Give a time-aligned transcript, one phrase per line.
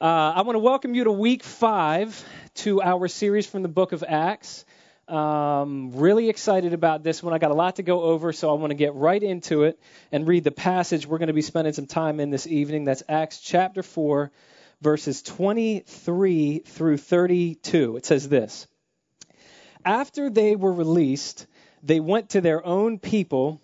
[0.00, 3.90] Uh, I want to welcome you to week five to our series from the book
[3.90, 4.64] of Acts.
[5.08, 7.34] Um, really excited about this one.
[7.34, 9.80] I got a lot to go over, so I want to get right into it
[10.12, 12.84] and read the passage we're going to be spending some time in this evening.
[12.84, 14.30] That's Acts chapter 4,
[14.82, 17.96] verses 23 through 32.
[17.96, 18.68] It says this
[19.84, 21.48] After they were released,
[21.82, 23.60] they went to their own people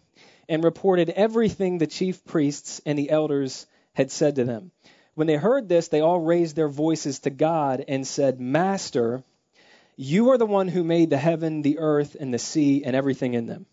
[0.48, 4.72] and reported everything the chief priests and the elders had said to them.
[5.14, 9.22] When they heard this, they all raised their voices to God and said, Master,
[9.96, 13.34] you are the one who made the heaven, the earth, and the sea, and everything
[13.34, 13.66] in them.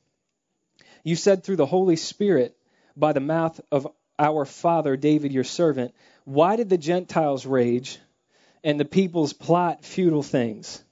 [1.04, 2.56] You said through the Holy Spirit,
[2.96, 3.88] by the mouth of
[4.20, 7.98] our father David, your servant, Why did the Gentiles rage
[8.64, 10.84] and the peoples plot futile things?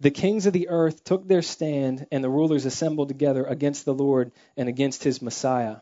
[0.00, 3.94] The kings of the earth took their stand, and the rulers assembled together against the
[3.94, 5.76] Lord and against his Messiah.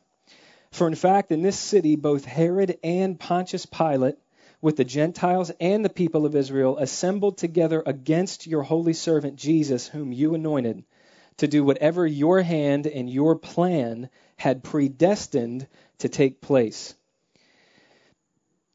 [0.73, 4.17] For in fact, in this city, both Herod and Pontius Pilate,
[4.63, 9.89] with the Gentiles and the people of Israel, assembled together against your holy servant Jesus,
[9.89, 10.85] whom you anointed,
[11.39, 15.67] to do whatever your hand and your plan had predestined
[15.99, 16.95] to take place.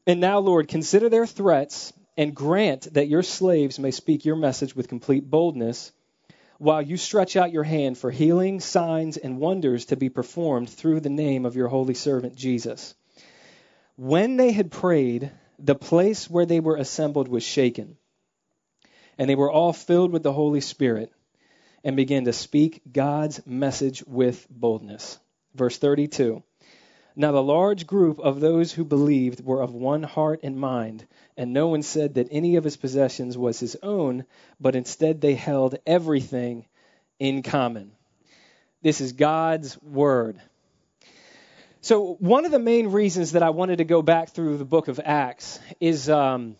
[0.06, 4.74] And now, Lord, consider their threats and grant that your slaves may speak your message
[4.74, 5.92] with complete boldness
[6.58, 11.00] while you stretch out your hand for healing, signs, and wonders to be performed through
[11.00, 12.94] the name of your holy servant Jesus.
[13.96, 17.96] When they had prayed, the place where they were assembled was shaken,
[19.18, 21.12] and they were all filled with the Holy Spirit
[21.82, 25.18] and began to speak God's message with boldness.
[25.54, 26.42] Verse 32.
[27.18, 31.54] Now the large group of those who believed were of one heart and mind, and
[31.54, 34.26] no one said that any of his possessions was his own,
[34.60, 36.66] but instead they held everything
[37.18, 37.92] in common.
[38.82, 40.38] This is God's word.
[41.80, 44.88] So, one of the main reasons that I wanted to go back through the book
[44.88, 46.56] of Acts is um,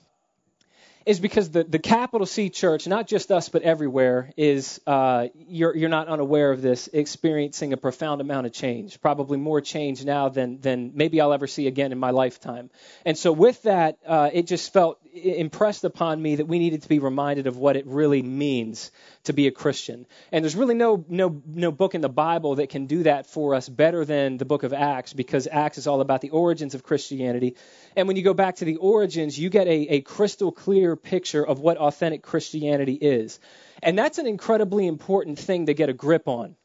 [1.07, 5.75] is because the, the capital C church, not just us but everywhere, is uh, you're
[5.77, 10.29] you're not unaware of this, experiencing a profound amount of change, probably more change now
[10.29, 12.71] than than maybe I'll ever see again in my lifetime.
[13.05, 16.89] And so with that, uh, it just felt impressed upon me that we needed to
[16.89, 18.91] be reminded of what it really means
[19.27, 20.07] to be a Christian.
[20.33, 23.55] And there's really no no no book in the Bible that can do that for
[23.55, 26.83] us better than the book of Acts because Acts is all about the origins of
[26.83, 27.57] Christianity.
[27.95, 31.47] And when you go back to the origins, you get a, a crystal clear picture
[31.47, 33.39] of what authentic Christianity is.
[33.83, 36.57] And that's an incredibly important thing to get a grip on.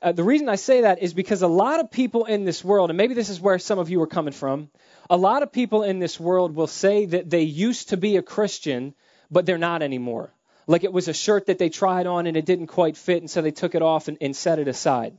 [0.00, 2.90] Uh, the reason I say that is because a lot of people in this world,
[2.90, 4.70] and maybe this is where some of you are coming from,
[5.10, 8.22] a lot of people in this world will say that they used to be a
[8.22, 8.94] Christian,
[9.30, 10.32] but they're not anymore.
[10.68, 13.30] Like it was a shirt that they tried on and it didn't quite fit, and
[13.30, 15.18] so they took it off and, and set it aside.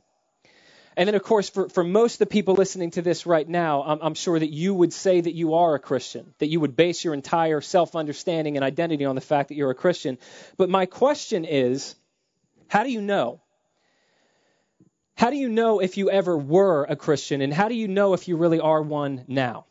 [0.96, 3.82] And then, of course, for, for most of the people listening to this right now,
[3.82, 6.76] I'm, I'm sure that you would say that you are a Christian, that you would
[6.76, 10.18] base your entire self understanding and identity on the fact that you're a Christian.
[10.56, 11.96] But my question is
[12.68, 13.40] how do you know?
[15.16, 17.42] How do you know if you ever were a Christian?
[17.42, 19.66] And how do you know if you really are one now?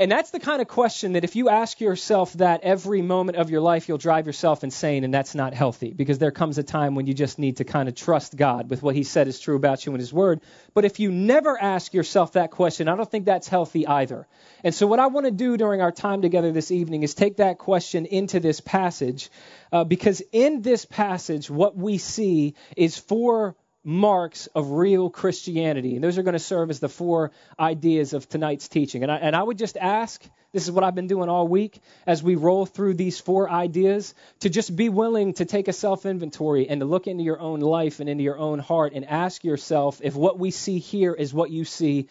[0.00, 3.50] And that's the kind of question that if you ask yourself that every moment of
[3.50, 6.96] your life, you'll drive yourself insane, and that's not healthy because there comes a time
[6.96, 9.54] when you just need to kind of trust God with what He said is true
[9.54, 10.40] about you in His Word.
[10.74, 14.26] But if you never ask yourself that question, I don't think that's healthy either.
[14.64, 17.36] And so, what I want to do during our time together this evening is take
[17.36, 19.30] that question into this passage
[19.70, 25.94] uh, because in this passage, what we see is four marks of real Christianity.
[25.94, 29.02] And those are going to serve as the four ideas of tonight's teaching.
[29.02, 31.80] And I, and I would just ask this is what I've been doing all week
[32.06, 36.06] as we roll through these four ideas to just be willing to take a self
[36.06, 39.44] inventory and to look into your own life and into your own heart and ask
[39.44, 42.08] yourself if what we see here is what you see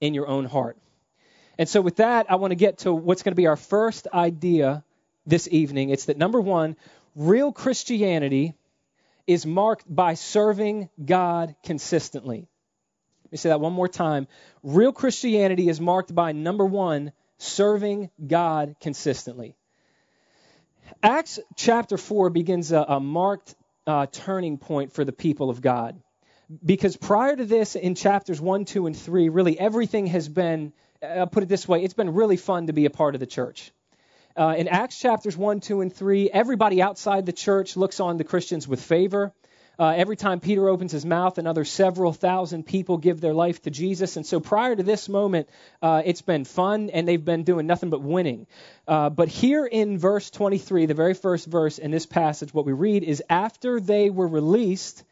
[0.00, 0.76] in your own heart.
[1.56, 4.08] And so, with that, I want to get to what's going to be our first
[4.12, 4.82] idea
[5.24, 5.90] this evening.
[5.90, 6.76] It's that number one,
[7.14, 8.54] real Christianity
[9.26, 12.48] is marked by serving God consistently.
[13.24, 14.28] Let me say that one more time.
[14.62, 19.56] Real Christianity is marked by number one, serving God consistently.
[21.02, 23.54] Acts chapter 4 begins a, a marked
[23.86, 26.00] uh, turning point for the people of God.
[26.64, 30.72] Because prior to this, in chapters 1, 2, and 3, really everything has been,
[31.02, 33.20] I'll uh, put it this way, it's been really fun to be a part of
[33.20, 33.72] the church.
[34.36, 38.24] Uh, in Acts chapters 1, 2, and 3, everybody outside the church looks on the
[38.24, 39.32] Christians with favor.
[39.78, 43.70] Uh, every time Peter opens his mouth, another several thousand people give their life to
[43.70, 44.16] Jesus.
[44.16, 45.48] And so prior to this moment,
[45.82, 48.46] uh, it's been fun, and they've been doing nothing but winning.
[48.88, 52.72] Uh, but here in verse 23, the very first verse in this passage, what we
[52.72, 55.04] read is after they were released,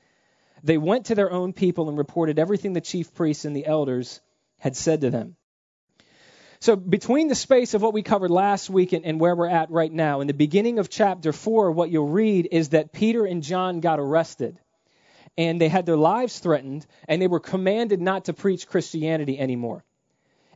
[0.64, 4.20] they went to their own people and reported everything the chief priests and the elders
[4.58, 5.36] had said to them.
[6.62, 9.72] So, between the space of what we covered last week and, and, where we're at
[9.72, 13.42] right now, in the beginning of chapter 4, what you'll read is that Peter and
[13.42, 14.60] John got arrested.
[15.36, 19.82] And they had their lives threatened, and they were commanded not to preach Christianity anymore.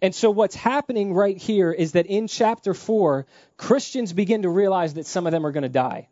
[0.00, 3.26] And so, what's happening right here is that in chapter 4,
[3.56, 6.06] Christians begin to realize that some of them are going to die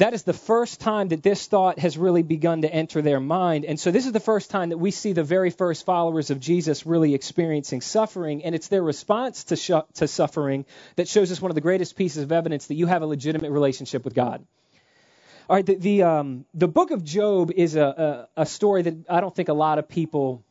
[0.00, 3.66] that is the first time that this thought has really begun to enter their mind.
[3.66, 6.40] And so this is the first time that we see the very first followers of
[6.40, 8.42] Jesus really experiencing suffering.
[8.42, 10.64] And it's their response to, sh- to suffering
[10.96, 13.50] that shows us one of the greatest pieces of evidence that you have a legitimate
[13.50, 14.42] relationship with God.
[15.50, 18.94] All right, the, the, um, the book of Job is a, a, a story that
[19.06, 20.42] I don't think a lot of people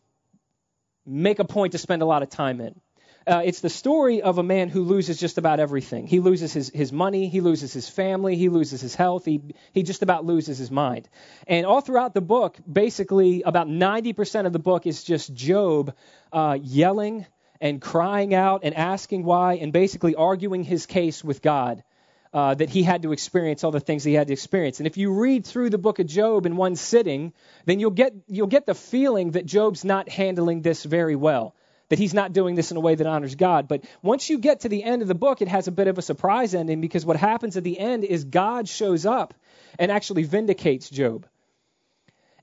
[1.08, 2.80] make a point to spend a lot of time in
[3.30, 6.08] uh, it's the story of a man who loses just about everything.
[6.08, 9.42] He loses his, his money, he loses his family, he loses his health, he,
[9.72, 11.08] he just about loses his mind.
[11.46, 15.96] And all throughout the book, basically about 90% of the book is just Job
[16.34, 17.28] uh, yelling
[17.62, 21.84] and crying out and asking why and basically arguing his case with God.
[22.32, 24.80] Uh, that he had to experience all the things he had to experience.
[24.80, 27.34] And if you read through the book of Job in one sitting,
[27.66, 31.56] then you'll get you'll get the feeling that Job's not handling this very well
[31.90, 33.68] that he's not doing this in a way that honors God.
[33.68, 35.98] But once you get to the end of the book, it has a bit of
[35.98, 39.34] a surprise ending because what happens at the end is God shows up
[39.78, 41.26] and actually vindicates Job.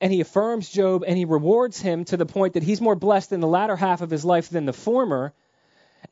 [0.00, 3.32] And he affirms Job and he rewards him to the point that he's more blessed
[3.32, 5.32] in the latter half of his life than the former.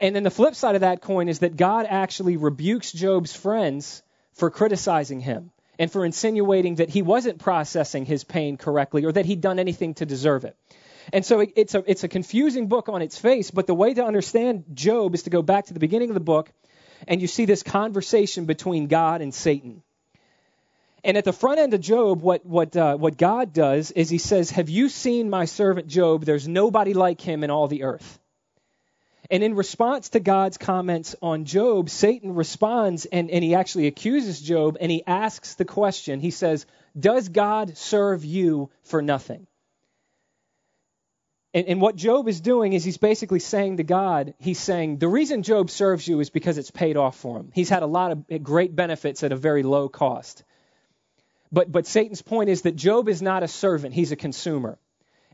[0.00, 4.02] And then the flip side of that coin is that God actually rebukes Job's friends
[4.32, 9.26] for criticizing him and for insinuating that he wasn't processing his pain correctly or that
[9.26, 10.56] he'd done anything to deserve it.
[11.12, 14.04] And so it's a, it's a confusing book on its face, but the way to
[14.04, 16.50] understand Job is to go back to the beginning of the book,
[17.06, 19.82] and you see this conversation between God and Satan.
[21.04, 24.16] And at the front end of Job, what, what, uh, what God does is he
[24.16, 26.24] says, Have you seen my servant Job?
[26.24, 28.18] There's nobody like him in all the earth.
[29.30, 34.40] And in response to God's comments on Job, Satan responds and, and he actually accuses
[34.40, 36.20] Job and he asks the question.
[36.20, 36.66] He says,
[36.98, 39.46] Does God serve you for nothing?
[41.54, 45.06] And, and, what Job is doing is he's basically saying to God, he's saying, the
[45.06, 47.52] reason Job serves you is because it's paid off for him.
[47.54, 50.42] He's had a lot of great benefits at a very low cost.
[51.52, 54.78] But, but Satan's point is that Job is not a servant, he's a consumer.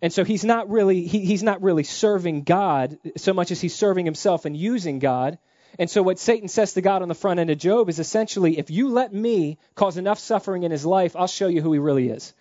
[0.02, 3.75] And so he's not really he, he's not really serving God so much as he's
[3.75, 5.38] serving himself and using God.
[5.78, 8.58] And so what Satan says to God on the front end of Job is essentially,
[8.58, 11.78] if you let me cause enough suffering in his life, I'll show you who he
[11.78, 12.34] really is.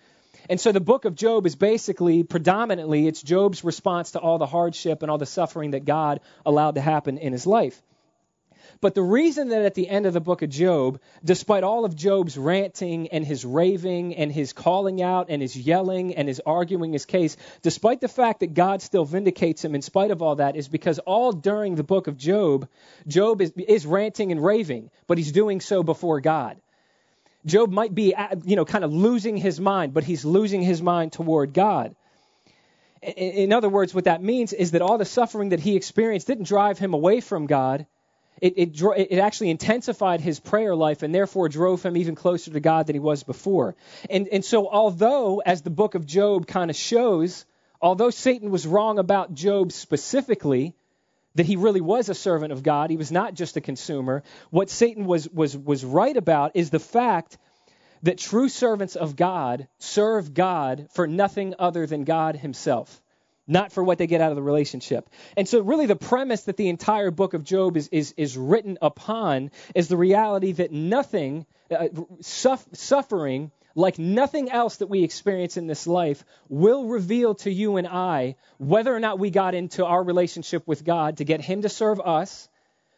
[0.48, 4.46] And so the book of Job is basically predominantly it's Job's response to all the
[4.46, 7.80] hardship and all the suffering that God allowed to happen in his life.
[8.80, 11.94] But the reason that at the end of the book of Job, despite all of
[11.94, 16.92] Job's ranting and his raving and his calling out and his yelling and his arguing
[16.92, 20.56] his case, despite the fact that God still vindicates him in spite of all that,
[20.56, 22.68] is because all during the book of Job,
[23.06, 26.58] Job is, is ranting and raving, but he's doing so before God.
[27.46, 30.82] Job might be, uh, you know, kind of losing his mind, but he's losing his
[30.82, 31.94] mind toward God.
[33.02, 36.44] In other words, what that means is that all the suffering that he experienced didn't
[36.44, 37.86] drive him away from God.
[38.42, 42.60] It, it, it, actually intensified his prayer life and therefore drove him even closer to
[42.60, 43.74] God than he was before.
[44.08, 47.44] And, and so, although, as the book of Job kind of shows,
[47.82, 50.74] although Satan was wrong about Job specifically,
[51.34, 52.90] that he really was a servant of God.
[52.90, 54.22] He was not just a consumer.
[54.50, 57.38] What Satan was, was, was right about is the fact
[58.02, 63.00] that true servants of God serve God for nothing other than God himself,
[63.46, 65.08] not for what they get out of the relationship.
[65.36, 68.78] And so, really, the premise that the entire book of Job is, is, is written
[68.80, 71.88] upon is the reality that nothing, uh,
[72.22, 77.86] suffering, like nothing else that we experience in this life, will reveal to you and
[77.86, 81.68] I whether or not we got into our relationship with God to get Him to
[81.68, 82.48] serve us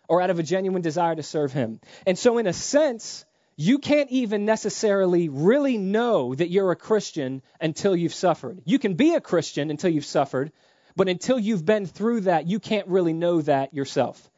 [0.08, 1.80] or out of a genuine desire to serve Him.
[2.06, 3.24] And so, in a sense,
[3.56, 8.62] you can't even necessarily really know that you're a Christian until you've suffered.
[8.64, 10.52] You can be a Christian until you've suffered,
[10.96, 14.30] but until you've been through that, you can't really know that yourself.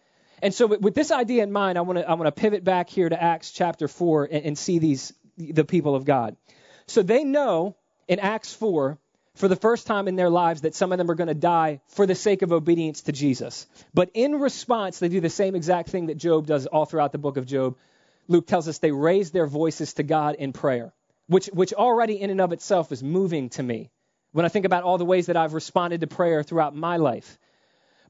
[0.43, 3.23] And so, with this idea in mind, I want to I pivot back here to
[3.23, 6.37] Acts chapter four and, and see these the people of God.
[6.87, 7.77] So they know
[8.09, 8.99] in Acts 4
[9.35, 11.81] for the first time in their lives that some of them are going to die
[11.89, 13.67] for the sake of obedience to Jesus.
[13.93, 17.19] But in response, they do the same exact thing that Job does all throughout the
[17.19, 17.77] book of Job.
[18.29, 20.93] Luke tells us they raise their voices to God in prayer,
[21.27, 23.91] which, which already in and of itself is moving to me.
[24.33, 27.39] When I think about all the ways that I've responded to prayer throughout my life,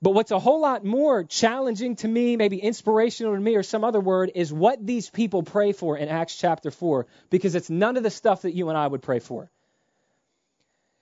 [0.04, 3.84] but what's a whole lot more challenging to me, maybe inspirational to me or some
[3.84, 7.96] other word, is what these people pray for in Acts chapter 4, because it's none
[7.96, 9.50] of the stuff that you and I would pray for.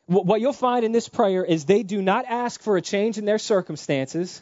[0.06, 3.24] What you'll find in this prayer is they do not ask for a change in
[3.24, 4.40] their circumstances.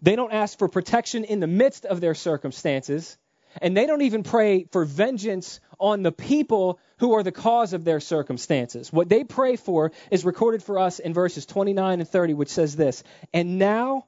[0.00, 3.18] They don't ask for protection in the midst of their circumstances.
[3.60, 7.84] And they don't even pray for vengeance on the people who are the cause of
[7.84, 8.92] their circumstances.
[8.92, 12.76] What they pray for is recorded for us in verses 29 and 30, which says
[12.76, 13.02] this
[13.32, 14.06] And now,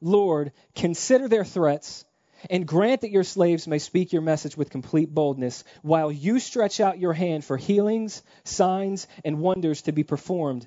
[0.00, 2.04] Lord, consider their threats
[2.50, 6.80] and grant that your slaves may speak your message with complete boldness, while you stretch
[6.80, 10.66] out your hand for healings, signs, and wonders to be performed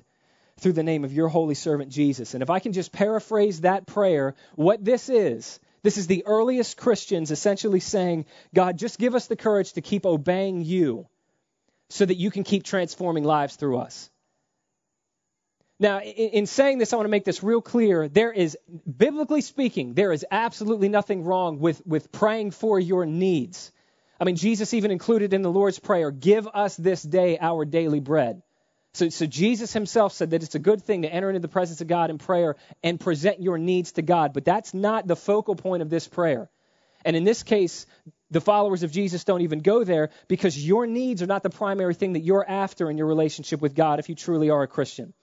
[0.58, 2.34] through the name of your holy servant Jesus.
[2.34, 6.76] And if I can just paraphrase that prayer, what this is, this is the earliest
[6.76, 11.06] Christians essentially saying, God, just give us the courage to keep obeying you
[11.90, 14.10] so that you can keep transforming lives through us.
[15.80, 18.08] Now, in, saying this, I want to make this real clear.
[18.08, 23.70] There is, biblically speaking, there is absolutely nothing wrong with, with praying for your needs.
[24.20, 28.00] I mean, Jesus even included in the Lord's Prayer, give us this day our daily
[28.00, 28.42] bread.
[28.94, 31.80] So, so Jesus himself said that it's a good thing to enter into the presence
[31.80, 34.32] of God in prayer and present your needs to God.
[34.32, 36.50] But that's not the focal point of this prayer.
[37.04, 37.86] And in this case,
[38.30, 41.94] the followers of Jesus don't even go there because your needs are not the primary
[41.94, 45.14] thing that you're after in your relationship with God if you truly are a Christian.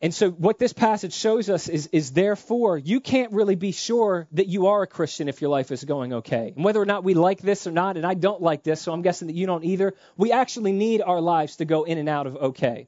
[0.00, 4.28] And so, what this passage shows us is, is therefore, you can't really be sure
[4.32, 6.52] that you are a Christian if your life is going okay.
[6.54, 8.92] And whether or not we like this or not, and I don't like this, so
[8.92, 12.08] I'm guessing that you don't either, we actually need our lives to go in and
[12.08, 12.86] out of okay.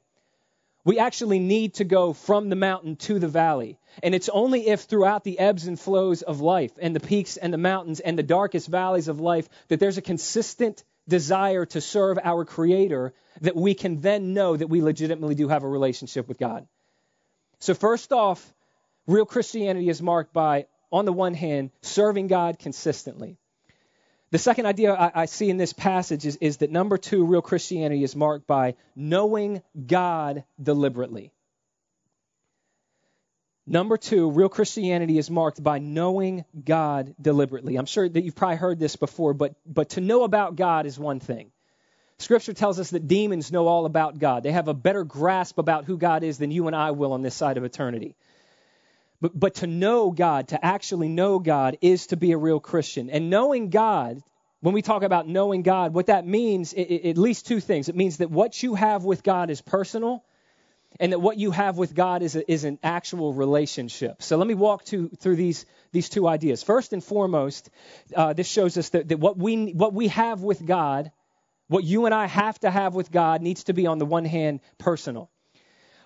[0.85, 3.77] We actually need to go from the mountain to the valley.
[4.01, 7.53] And it's only if throughout the ebbs and flows of life, and the peaks and
[7.53, 12.19] the mountains and the darkest valleys of life, that there's a consistent desire to serve
[12.23, 16.39] our Creator that we can then know that we legitimately do have a relationship with
[16.39, 16.65] God.
[17.61, 18.53] So, first off,
[19.05, 23.37] real Christianity is marked by, on the one hand, serving God consistently.
[24.31, 27.43] The second idea I, I see in this passage is, is that number two, real
[27.43, 31.31] Christianity is marked by knowing God deliberately.
[33.67, 37.75] Number two, real Christianity is marked by knowing God deliberately.
[37.75, 40.97] I'm sure that you've probably heard this before, but, but to know about God is
[40.97, 41.51] one thing.
[42.21, 44.43] Scripture tells us that demons know all about God.
[44.43, 47.21] They have a better grasp about who God is than you and I will on
[47.21, 48.15] this side of eternity.
[49.19, 53.09] But, but to know God, to actually know God, is to be a real Christian.
[53.09, 54.21] And knowing God,
[54.61, 57.89] when we talk about knowing God, what that means, it, it, at least two things.
[57.89, 60.23] It means that what you have with God is personal,
[60.99, 64.21] and that what you have with God is, a, is an actual relationship.
[64.21, 66.63] So let me walk to, through these, these two ideas.
[66.63, 67.69] First and foremost,
[68.15, 71.11] uh, this shows us that, that what, we, what we have with God
[71.71, 74.25] what you and I have to have with God needs to be, on the one
[74.25, 75.29] hand, personal.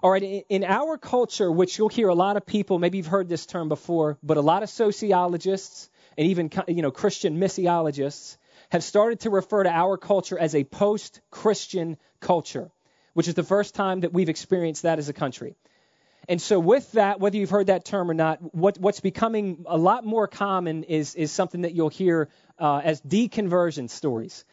[0.03, 3.27] All right, in our culture, which you'll hear a lot of people, maybe you've heard
[3.27, 8.37] this term before, but a lot of sociologists and even you know Christian missiologists
[8.69, 12.69] have started to refer to our culture as a post-Christian culture,
[13.13, 15.55] which is the first time that we've experienced that as a country.
[16.29, 19.77] And so, with that, whether you've heard that term or not, what, what's becoming a
[19.77, 22.29] lot more common is, is something that you'll hear
[22.59, 24.45] uh, as deconversion stories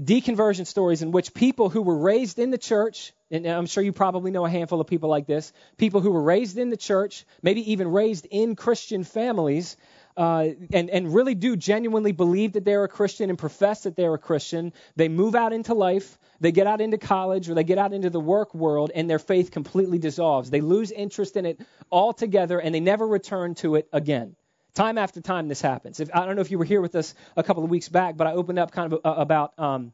[0.00, 3.92] deconversion stories in which people who were raised in the church, and I'm sure you
[3.92, 7.24] probably know a handful of people like this, people who were raised in the church,
[7.42, 9.76] maybe even raised in Christian families,
[10.16, 14.14] uh, and, and really do genuinely believe that they're a Christian and profess that they're
[14.14, 14.72] a Christian.
[14.96, 18.10] They move out into life, they get out into college, or they get out into
[18.10, 20.50] the work world, and their faith completely dissolves.
[20.50, 21.60] They lose interest in it
[21.92, 24.36] altogether, and they never return to it again.
[24.74, 26.00] Time after time, this happens.
[26.00, 28.16] If, I don't know if you were here with us a couple of weeks back,
[28.16, 29.92] but I opened up kind of a, about, um,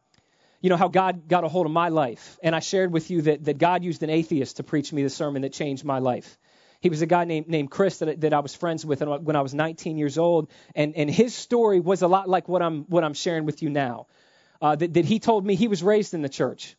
[0.61, 3.23] you know, how God got a hold of my life, and I shared with you
[3.23, 6.39] that that God used an atheist to preach me the sermon that changed my life.
[6.81, 9.41] He was a guy named named Chris that, that I was friends with when I
[9.41, 13.05] was 19 years old, and and his story was a lot like what I'm what
[13.05, 14.07] I'm sharing with you now.
[14.61, 16.77] Uh, that, that he told me he was raised in the church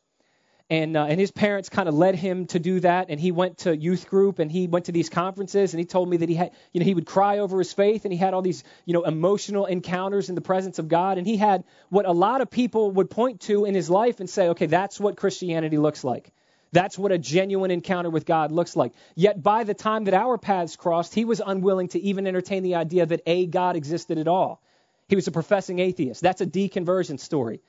[0.70, 3.60] and uh, and his parents kind of led him to do that and he went
[3.60, 6.36] to youth group and he went to these conferences and he told me that he
[6.36, 8.94] had you know he would cry over his faith and he had all these you
[8.94, 12.50] know emotional encounters in the presence of God and he had what a lot of
[12.50, 16.32] people would point to in his life and say okay that's what Christianity looks like
[16.72, 18.92] that's what a genuine encounter with God looks like.
[19.16, 22.76] Yet by the time that our paths crossed, he was unwilling to even entertain the
[22.76, 24.62] idea that a God existed at all.
[25.08, 26.22] He was a professing atheist.
[26.22, 27.62] That's a deconversion story.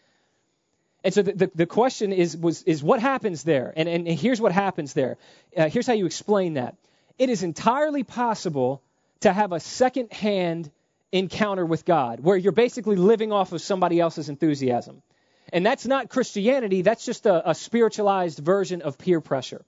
[1.05, 3.73] And so the, the, the, question is, was, is what happens there?
[3.77, 5.17] And, and here's what happens there.
[5.57, 6.77] Uh, here's how you explain that.
[7.19, 8.83] It is entirely possible
[9.21, 10.71] to have a second hand
[11.13, 15.03] encounter with God where you're basically living off of somebody else's enthusiasm.
[15.53, 19.65] And that's not Christianity, that's just a, a spiritualized version of peer pressure.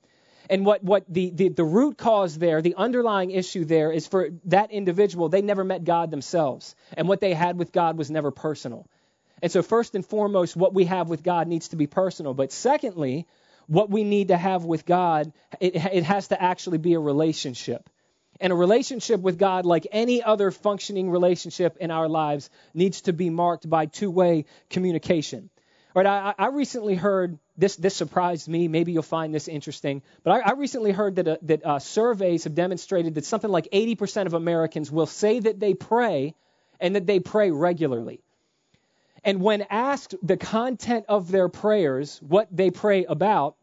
[0.50, 4.30] And what, what the, the, the root cause there, the underlying issue there is for
[4.46, 6.75] that individual, they never met God themselves.
[6.96, 8.87] And what they had with God was never personal.
[9.42, 12.35] And so, first and foremost, what we have with God needs to be personal.
[12.35, 13.26] But secondly,
[13.66, 17.88] what we need to have with God, it, it has to actually be a relationship.
[18.40, 23.12] And a relationship with God, like any other functioning relationship in our lives, needs to
[23.12, 25.50] be marked by two way communication.
[25.94, 27.76] All right, I, I recently heard this.
[27.76, 28.68] This surprised me.
[28.68, 30.02] Maybe you'll find this interesting.
[30.23, 33.68] But I, I recently heard that uh, that uh, surveys have demonstrated that something like
[33.73, 36.35] 80% of Americans will say that they pray,
[36.78, 38.20] and that they pray regularly.
[39.24, 43.56] And when asked the content of their prayers, what they pray about,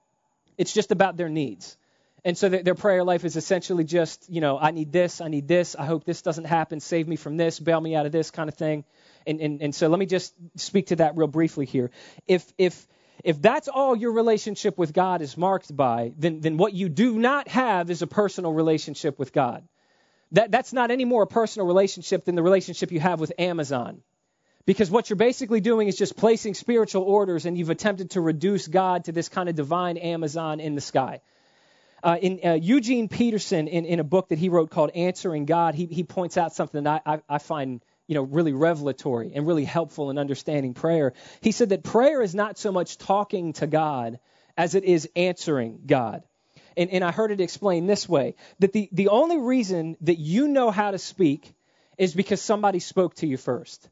[0.58, 1.78] it's just about their needs.
[2.26, 5.48] And so their prayer life is essentially just, you know, I need this, I need
[5.48, 8.32] this, I hope this doesn't happen, save me from this, bail me out of this
[8.32, 8.84] kind of thing.
[9.26, 11.90] And, and, and so let me just speak to that real briefly here.
[12.28, 12.88] If, if,
[13.24, 17.18] if that's all your relationship with God is marked by, then, then what you do
[17.18, 19.68] not have is a personal relationship with God.
[20.34, 24.02] That, that's not any more a personal relationship than the relationship you have with Amazon.
[24.68, 28.68] Because what you're basically doing is just placing spiritual orders, and you've attempted to reduce
[28.68, 31.22] God to this kind of divine Amazon in the sky.
[32.04, 35.74] Uh, in uh, Eugene Peterson, in, in a book that he wrote called Answering God,
[35.74, 39.48] he, he points out something that I, I, I find you know, really revelatory and
[39.48, 41.14] really helpful in understanding prayer.
[41.40, 44.20] He said that prayer is not so much talking to God
[44.58, 46.24] as it is answering God.
[46.76, 50.50] And, and I heard it explained this way that the, the only reason that you
[50.50, 51.54] know how to speak
[51.98, 53.90] is because somebody spoke to you first.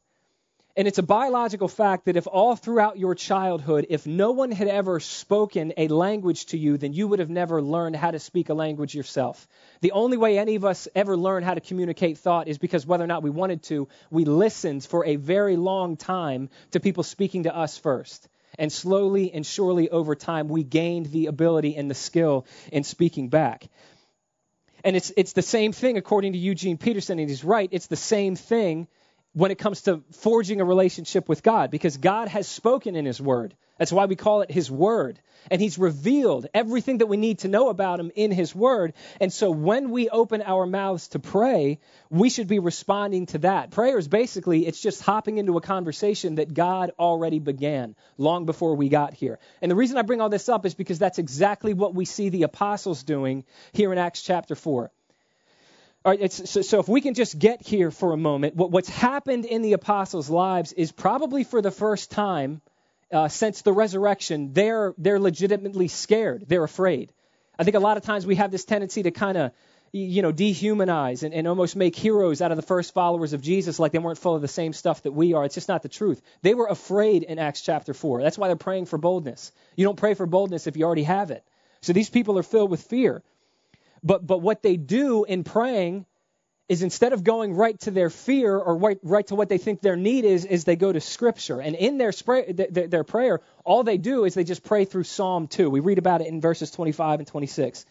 [0.78, 4.68] And it's a biological fact that if all throughout your childhood, if no one had
[4.68, 8.50] ever spoken a language to you, then you would have never learned how to speak
[8.50, 9.48] a language yourself.
[9.80, 13.02] The only way any of us ever learn how to communicate thought is because whether
[13.02, 17.44] or not we wanted to, we listened for a very long time to people speaking
[17.44, 18.28] to us first.
[18.58, 23.30] And slowly and surely over time, we gained the ability and the skill in speaking
[23.30, 23.66] back.
[24.84, 27.68] And it's, it's the same thing, according to Eugene Peterson, and he's right.
[27.72, 28.88] It's the same thing
[29.36, 33.20] when it comes to forging a relationship with God because God has spoken in His
[33.20, 33.54] Word.
[33.76, 35.20] That's why we call it His Word.
[35.50, 38.94] And He's revealed everything that we need to know about Him in His Word.
[39.20, 43.72] And so when we open our mouths to pray, we should be responding to that.
[43.72, 48.74] Prayer is basically, it's just hopping into a conversation that God already began long before
[48.74, 49.38] we got here.
[49.60, 52.30] And the reason I bring all this up is because that's exactly what we see
[52.30, 53.44] the apostles doing
[53.74, 54.90] here in Acts chapter 4.
[56.28, 59.62] So, so, if we can just get here for a moment, what, what's happened in
[59.62, 62.60] the apostles' lives is probably for the first time
[63.12, 66.44] uh, since the resurrection, they're, they're legitimately scared.
[66.46, 67.12] They're afraid.
[67.58, 69.52] I think a lot of times we have this tendency to kind of
[69.92, 73.78] you know, dehumanize and, and almost make heroes out of the first followers of Jesus
[73.78, 75.44] like they weren't full of the same stuff that we are.
[75.44, 76.20] It's just not the truth.
[76.42, 78.22] They were afraid in Acts chapter 4.
[78.22, 79.52] That's why they're praying for boldness.
[79.74, 81.44] You don't pray for boldness if you already have it.
[81.80, 83.22] So these people are filled with fear.
[84.06, 86.06] But, but what they do in praying
[86.68, 89.80] is instead of going right to their fear or right, right to what they think
[89.80, 91.60] their need is, is they go to Scripture.
[91.60, 95.04] And in their, spray, their, their prayer, all they do is they just pray through
[95.04, 95.70] Psalm 2.
[95.70, 97.84] We read about it in verses 25 and 26.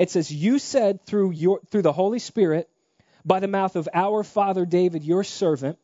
[0.00, 2.68] It says, You said through, your, through the Holy Spirit,
[3.24, 5.78] by the mouth of our father David, your servant,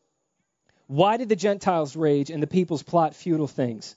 [0.87, 3.96] why did the Gentiles rage and the peoples plot futile things?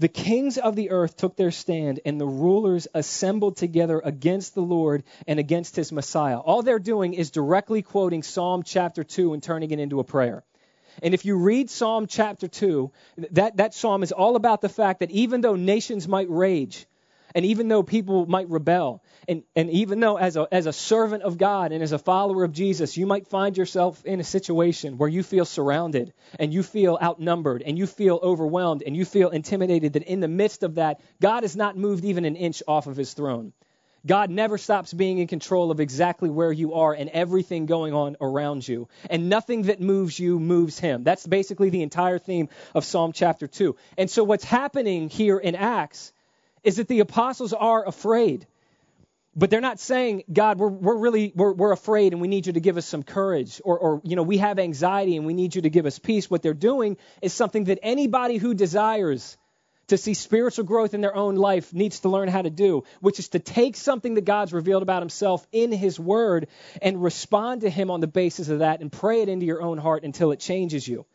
[0.00, 4.62] The kings of the earth took their stand, and the rulers assembled together against the
[4.62, 6.38] Lord and against his Messiah.
[6.38, 10.42] All they're doing is directly quoting Psalm chapter 2 and turning it into a prayer.
[11.02, 12.90] And if you read Psalm chapter 2,
[13.32, 16.86] that, that psalm is all about the fact that even though nations might rage,
[17.34, 21.22] and even though people might rebel, and, and even though as a, as a servant
[21.22, 24.98] of God and as a follower of Jesus, you might find yourself in a situation
[24.98, 29.30] where you feel surrounded and you feel outnumbered and you feel overwhelmed and you feel
[29.30, 32.86] intimidated, that in the midst of that, God has not moved even an inch off
[32.86, 33.52] of his throne.
[34.06, 38.16] God never stops being in control of exactly where you are and everything going on
[38.20, 38.88] around you.
[39.10, 41.04] And nothing that moves you moves him.
[41.04, 43.76] That's basically the entire theme of Psalm chapter 2.
[43.98, 46.12] And so what's happening here in Acts
[46.62, 48.46] is that the apostles are afraid.
[49.36, 52.54] But they're not saying, God, we're, we're really we're, we're afraid and we need you
[52.54, 55.54] to give us some courage, or, or you know we have anxiety and we need
[55.54, 56.28] you to give us peace.
[56.28, 59.36] What they're doing is something that anybody who desires
[59.90, 63.18] to see spiritual growth in their own life needs to learn how to do, which
[63.18, 66.48] is to take something that God's revealed about Himself in His Word
[66.80, 69.78] and respond to Him on the basis of that and pray it into your own
[69.78, 71.06] heart until it changes you.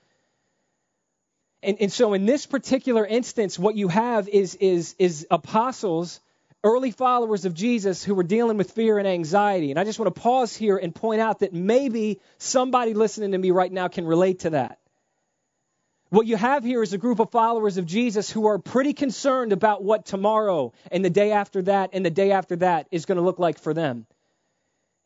[1.66, 6.20] And, and so in this particular instance, what you have is, is, is apostles,
[6.64, 9.72] early followers of Jesus who were dealing with fear and anxiety.
[9.72, 13.38] And I just want to pause here and point out that maybe somebody listening to
[13.38, 14.78] me right now can relate to that.
[16.10, 19.52] What you have here is a group of followers of Jesus who are pretty concerned
[19.52, 23.18] about what tomorrow and the day after that and the day after that is going
[23.18, 24.06] to look like for them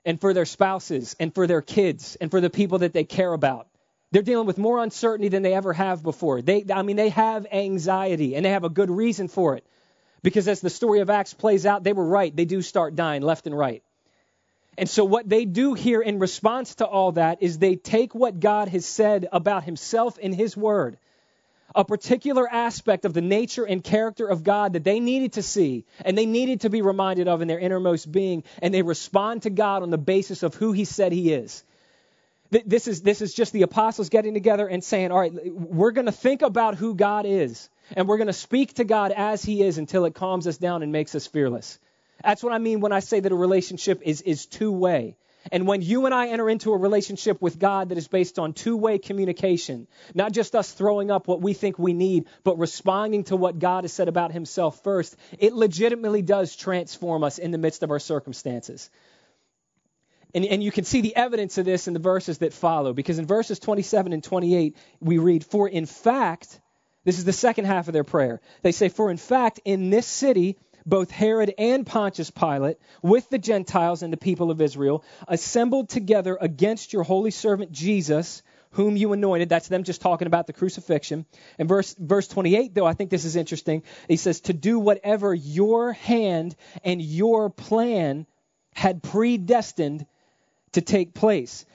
[0.04, 3.32] and for their spouses and for their kids and for the people that they care
[3.32, 3.68] about.
[4.12, 6.42] They're dealing with more uncertainty than they ever have before.
[6.42, 9.64] They, I mean, they have anxiety, and they have a good reason for it.
[10.24, 12.36] Because as the story of Acts plays out, they were right.
[12.36, 13.84] They do start dying left and right.
[14.78, 18.40] And so, what they do here in response to all that is they take what
[18.40, 20.98] God has said about himself in his word,
[21.76, 25.86] a particular aspect of the nature and character of God that they needed to see
[26.04, 29.50] and they needed to be reminded of in their innermost being, and they respond to
[29.50, 31.64] God on the basis of who he said he is.
[32.52, 36.08] This is, this is just the apostles getting together and saying, all right, we're going
[36.08, 39.62] to think about who God is, and we're going to speak to God as he
[39.62, 41.78] is until it calms us down and makes us fearless.
[42.24, 45.16] That's what I mean when I say that a relationship is, is two way.
[45.52, 48.54] And when you and I enter into a relationship with God that is based on
[48.54, 53.24] two way communication, not just us throwing up what we think we need, but responding
[53.26, 57.58] to what God has said about Himself first, it legitimately does transform us in the
[57.58, 58.90] midst of our circumstances.
[60.34, 63.18] And, and you can see the evidence of this in the verses that follow, because
[63.20, 66.62] in verses 27 and 28, we read, For in fact,
[67.04, 68.42] this is the second half of their prayer.
[68.62, 73.38] They say, For in fact, in this city, both Herod and Pontius Pilate, with the
[73.40, 79.14] Gentiles and the people of Israel, assembled together against your holy servant Jesus, whom you
[79.14, 79.50] anointed.
[79.50, 81.26] That's them just talking about the crucifixion.
[81.58, 83.84] And verse, verse 28, though, I think this is interesting.
[84.08, 88.28] He says, To do whatever your hand and your plan
[88.74, 90.06] had predestined
[90.74, 91.66] to take place.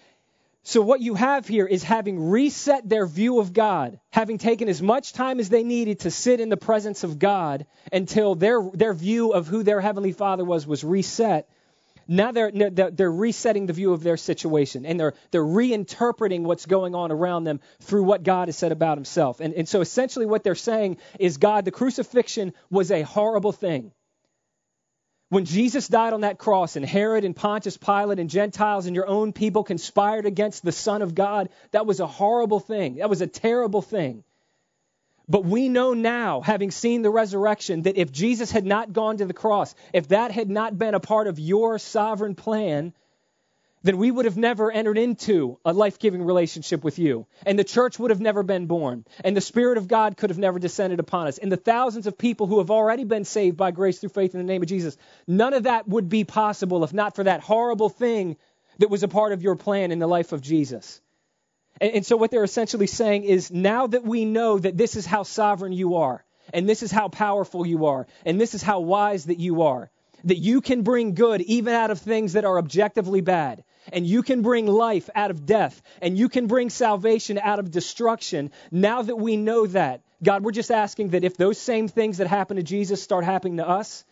[0.67, 4.81] So, what you have here is having reset their view of God, having taken as
[4.81, 8.95] much time as they needed to sit in the presence of God until their, their
[8.95, 11.51] view of who their Heavenly Father was was reset.
[12.09, 16.95] Now they're, they're resetting the view of their situation and they're, they're reinterpreting what's going
[16.95, 19.41] on around them through what God has said about Himself.
[19.41, 23.93] And, and so essentially, what they're saying is God, the crucifixion was a horrible thing.
[25.35, 29.09] When Jesus died on that cross and Herod and Pontius Pilate and Gentiles and your
[29.09, 32.99] own people conspired against the Son of God, that was a horrible thing.
[32.99, 34.23] That was a terrible thing.
[35.29, 39.25] But we know now, having seen the resurrection, that if Jesus had not gone to
[39.25, 42.93] the cross, if that had not been a part of your sovereign plan,
[43.85, 47.27] then we would have never entered into a life giving relationship with you.
[47.45, 49.05] And the church would have never been born.
[49.23, 51.37] And the Spirit of God could have never descended upon us.
[51.37, 54.41] And the thousands of people who have already been saved by grace through faith in
[54.41, 57.91] the name of Jesus, none of that would be possible if not for that horrible
[57.91, 58.39] thing
[58.79, 61.03] that was a part of your plan in the life of Jesus.
[61.79, 65.05] And, and so, what they're essentially saying is now that we know that this is
[65.05, 68.81] how sovereign you are, and this is how powerful you are, and this is how
[68.81, 69.91] wise that you are,
[70.25, 74.23] that you can bring good even out of things that are objectively bad and you
[74.23, 78.51] can bring life out of death, and you can bring salvation out of destruction.
[78.71, 82.27] Now that we know that, God, we're just asking that if those same things that
[82.27, 84.05] happened to Jesus start happening to us,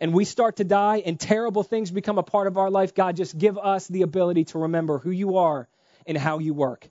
[0.00, 3.16] and we start to die, and terrible things become a part of our life, God,
[3.16, 5.68] just give us the ability to remember who you are
[6.06, 6.88] and how you work.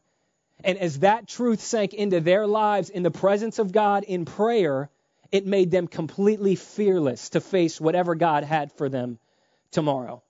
[0.64, 4.90] And as that truth sank into their lives in the presence of God in prayer,
[5.32, 9.20] it made them completely fearless to face whatever God had for them
[9.72, 10.24] tomorrow.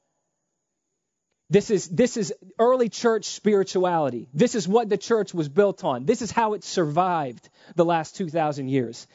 [1.50, 4.28] This is, this is early church spirituality.
[4.34, 6.06] This is what the church was built on.
[6.06, 9.08] This is how it survived the last 2,000 years.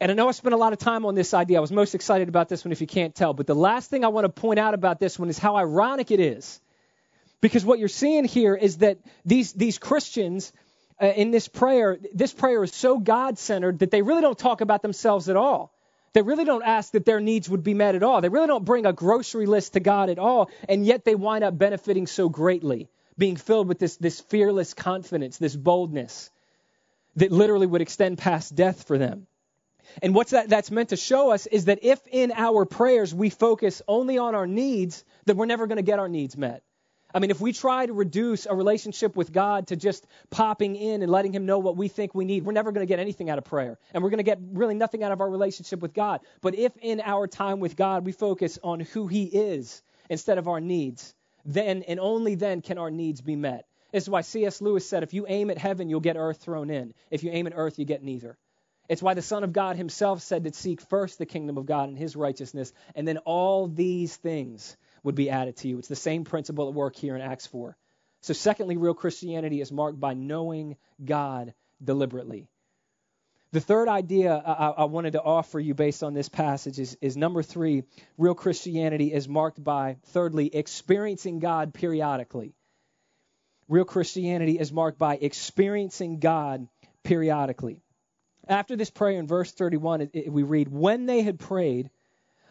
[0.00, 1.58] And I know I spent a lot of time on this idea.
[1.58, 3.34] I was most excited about this one, if you can't tell.
[3.34, 6.10] But the last thing I want to point out about this one is how ironic
[6.10, 6.60] it is.
[7.40, 10.52] Because what you're seeing here is that these, these Christians
[11.00, 14.60] uh, in this prayer, this prayer is so God centered that they really don't talk
[14.60, 15.72] about themselves at all.
[16.12, 18.20] They really don't ask that their needs would be met at all.
[18.20, 21.44] They really don't bring a grocery list to God at all, and yet they wind
[21.44, 26.30] up benefiting so greatly, being filled with this, this fearless confidence, this boldness
[27.16, 29.26] that literally would extend past death for them.
[30.02, 33.30] And what that that's meant to show us is that if in our prayers we
[33.30, 36.62] focus only on our needs, then we're never going to get our needs met.
[37.14, 41.02] I mean, if we try to reduce a relationship with God to just popping in
[41.02, 43.30] and letting Him know what we think we need, we're never going to get anything
[43.30, 43.78] out of prayer.
[43.94, 46.20] And we're going to get really nothing out of our relationship with God.
[46.42, 50.48] But if in our time with God we focus on who He is instead of
[50.48, 51.14] our needs,
[51.46, 53.66] then and only then can our needs be met.
[53.90, 54.60] This is why C.S.
[54.60, 56.92] Lewis said, if you aim at heaven, you'll get earth thrown in.
[57.10, 58.36] If you aim at earth, you get neither.
[58.88, 61.88] It's why the Son of God himself said to seek first the kingdom of God
[61.88, 65.78] and his righteousness, and then all these things would be added to you.
[65.78, 67.76] It's the same principle at work here in Acts 4.
[68.22, 72.48] So, secondly, real Christianity is marked by knowing God deliberately.
[73.50, 77.16] The third idea I, I, wanted to offer you based on this passage is, is
[77.16, 77.84] number three
[78.18, 82.54] real Christianity is marked by, thirdly, experiencing God periodically.
[83.66, 86.68] Real Christianity is marked by experiencing God
[87.04, 87.82] periodically.
[88.46, 91.90] After this prayer in verse 31, it, it, we read, When they had prayed,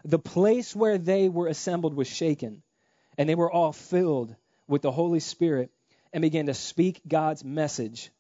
[0.04, 2.62] the place where they were assembled was shaken,
[3.18, 4.36] and they were all filled
[4.68, 5.72] with the Holy Spirit
[6.14, 8.12] and began to speak God's message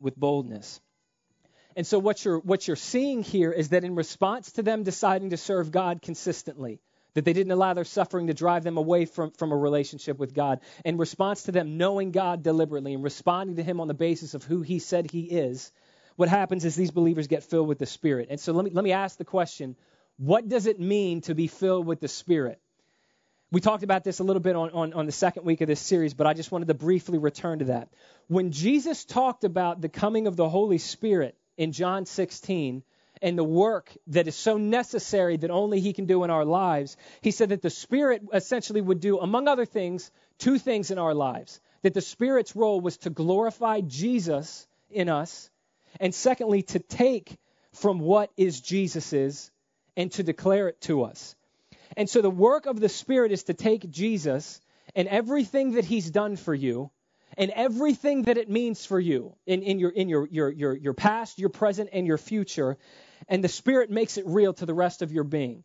[0.00, 0.80] with boldness.
[1.76, 5.30] And so what you're what you're seeing here is that in response to them deciding
[5.30, 6.80] to serve God consistently,
[7.14, 10.34] that they didn't allow their suffering to drive them away from, from a relationship with
[10.34, 10.60] God.
[10.84, 14.44] In response to them knowing God deliberately and responding to Him on the basis of
[14.44, 15.72] who He said He is,
[16.16, 18.28] what happens is these believers get filled with the Spirit.
[18.30, 19.76] And so let me, let me ask the question
[20.18, 22.60] what does it mean to be filled with the Spirit?
[23.52, 25.80] We talked about this a little bit on, on, on the second week of this
[25.80, 27.88] series, but I just wanted to briefly return to that.
[28.26, 32.82] When Jesus talked about the coming of the Holy Spirit in John 16,
[33.22, 36.96] and the work that is so necessary that only He can do in our lives,
[37.20, 41.14] He said that the Spirit essentially would do, among other things, two things in our
[41.14, 41.60] lives.
[41.82, 45.50] That the Spirit's role was to glorify Jesus in us,
[46.00, 47.36] and secondly, to take
[47.72, 49.50] from what is Jesus's
[49.96, 51.34] and to declare it to us.
[51.96, 54.60] And so the work of the Spirit is to take Jesus
[54.94, 56.90] and everything that He's done for you
[57.36, 60.94] and everything that it means for you in, in, your, in your, your, your, your
[60.94, 62.76] past, your present, and your future,
[63.28, 65.64] and the Spirit makes it real to the rest of your being.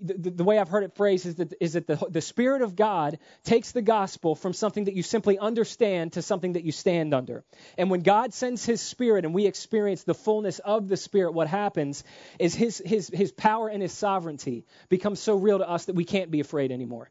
[0.00, 2.74] The, the, way I've heard it phrased is that, is that the, the Spirit of
[2.74, 7.14] God takes the gospel from something that you simply understand to something that you stand
[7.14, 7.44] under.
[7.76, 11.46] And when God sends His Spirit and we experience the fullness of the Spirit, what
[11.46, 12.02] happens
[12.38, 16.04] is His, His, His power and His sovereignty becomes so real to us that we
[16.04, 17.10] can't be afraid anymore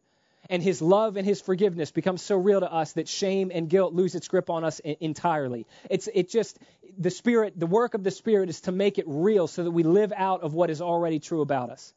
[0.49, 3.93] and his love and his forgiveness becomes so real to us that shame and guilt
[3.93, 5.65] lose its grip on us entirely.
[5.89, 6.57] It's it just
[6.97, 9.83] the spirit, the work of the spirit is to make it real so that we
[9.83, 11.93] live out of what is already true about us.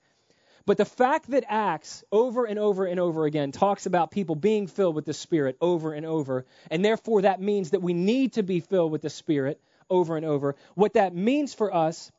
[0.71, 4.69] But the fact that Acts over and over and over again talks about people being
[4.69, 8.45] filled with the Spirit over and over, and therefore that means that we need to
[8.45, 12.13] be filled with the Spirit over and over, what that means for us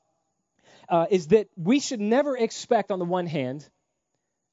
[0.89, 3.65] uh, is that we should never expect, on the one hand,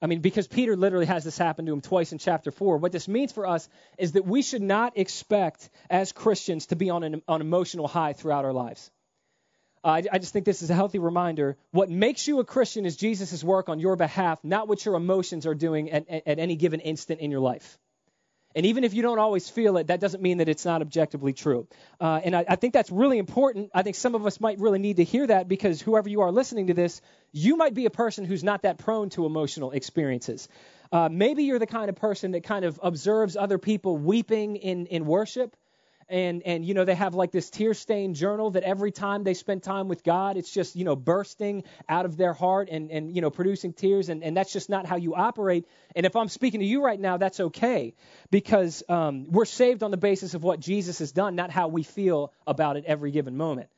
[0.01, 2.77] I mean, because Peter literally has this happen to him twice in chapter 4.
[2.77, 6.91] What this means for us is that we should not expect, as Christians, to be
[6.91, 8.93] on an on emotional high throughout our lives.
[9.85, 11.57] Uh, I, I just think this is a healthy reminder.
[11.71, 15.47] What makes you a Christian is Jesus' work on your behalf, not what your emotions
[15.47, 17.79] are doing at, at, at any given instant in your life.
[18.55, 21.33] And even if you don't always feel it, that doesn't mean that it's not objectively
[21.33, 21.69] true.
[22.01, 23.71] Uh, and I, I, think that's really important.
[23.75, 26.33] I think some of us might really need to hear that because whoever you are
[26.33, 30.49] listening to this, you might be a person who's not that prone to emotional experiences.
[30.91, 34.87] Uh, maybe you're the kind of person that kind of observes other people weeping in,
[34.87, 35.55] in worship
[36.09, 39.35] and and you know they have like this tear stained journal that every time they
[39.35, 43.15] spend time with God it's just you know bursting out of their heart and and
[43.15, 45.67] you know producing tears and and that's just not how you operate.
[45.95, 47.95] And if I'm speaking to you right now that's okay
[48.31, 51.83] because um, we're saved on the basis of what Jesus has done not how we
[51.83, 53.69] feel about it every given moment.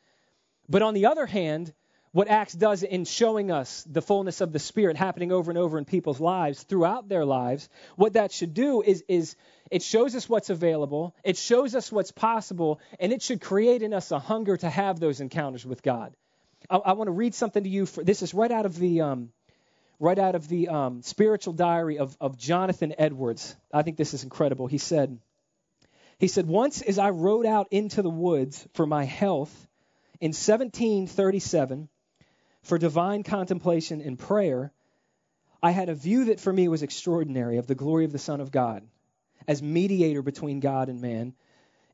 [0.69, 1.73] But on the other hand
[2.13, 5.79] what Acts does in showing us the fullness of the Spirit happening over and over
[5.79, 9.37] in people's lives throughout their lives, what that should do is, is
[9.71, 13.95] it shows us what's available, it shows us what's possible, and it should create in
[13.95, 16.13] us a hunger to have those encounters with God.
[16.69, 17.87] I, I want to read something to you.
[17.87, 19.31] For, this is right out of the um,
[20.01, 23.55] right out of the um, spiritual diary of, of Jonathan Edwards.
[23.73, 24.67] I think this is incredible.
[24.67, 25.19] He said,
[26.19, 29.55] he said, once as I rode out into the woods for my health
[30.21, 31.89] in 1737
[32.63, 34.73] for divine contemplation and prayer,
[35.63, 38.41] I had a view that for me was extraordinary of the glory of the Son
[38.41, 38.87] of God
[39.47, 41.35] as mediator between God and man,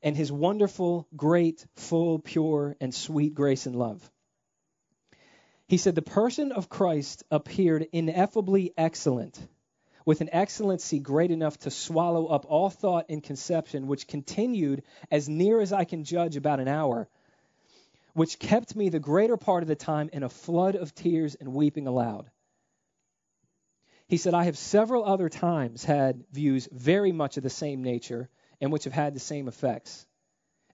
[0.03, 4.11] and his wonderful, great, full, pure, and sweet grace and love.
[5.69, 9.39] He said, The person of Christ appeared ineffably excellent,
[10.05, 15.29] with an excellency great enough to swallow up all thought and conception, which continued as
[15.29, 17.09] near as I can judge about an hour,
[18.17, 21.53] which kept me the greater part of the time in a flood of tears and
[21.53, 22.31] weeping aloud.
[24.09, 28.31] He said, I have several other times had views very much of the same nature
[28.59, 30.07] and which have had the same effects.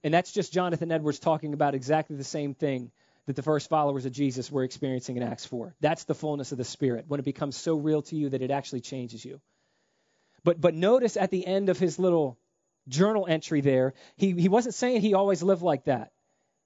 [0.05, 2.91] And that's just Jonathan Edwards talking about exactly the same thing
[3.25, 5.75] that the first followers of Jesus were experiencing in Acts 4.
[5.81, 8.51] That's the fullness of the Spirit, when it becomes so real to you that it
[8.51, 9.41] actually changes you.
[10.45, 12.39] But, but notice at the end of his little
[12.87, 16.12] journal entry there, he, he wasn't saying he always lived like that.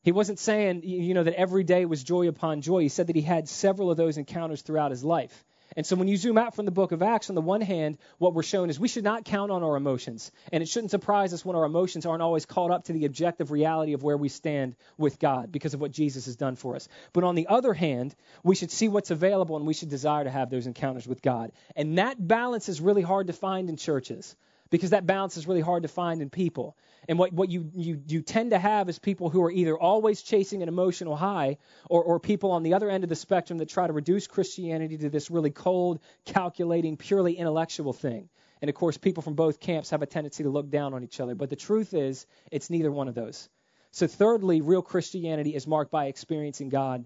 [0.08, 2.80] He wasn't saying, you know, that every day was joy upon joy.
[2.80, 5.44] He said that he had several of those encounters throughout his life.
[5.76, 7.98] And so when you zoom out from the book of Acts, on the one hand,
[8.18, 10.32] what we're shown is we should not count on our emotions.
[10.54, 13.52] And it shouldn't surprise us when our emotions aren't always caught up to the objective
[13.52, 16.88] reality of where we stand with God because of what Jesus has done for us.
[17.12, 20.32] But on the other hand, we should see what's available and we should desire to
[20.32, 21.52] have those encounters with God.
[21.76, 24.38] And that balance is really hard to find in churches
[24.70, 26.78] because that balance is really hard to find in people.
[27.08, 30.22] And what, what you, you, you tend to have is people who are either always
[30.22, 31.58] chasing an emotional high
[31.90, 34.98] or, or people on the other end of the spectrum that try to reduce Christianity
[34.98, 38.30] to this really cold, calculating, purely intellectual thing.
[38.62, 41.20] And of course, people from both camps have a tendency to look down on each
[41.20, 41.36] other.
[41.36, 43.48] But the truth is, it's neither one of those.
[43.92, 47.06] So, thirdly, real Christianity is marked by experiencing God